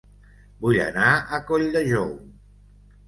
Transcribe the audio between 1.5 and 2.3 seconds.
Colldejou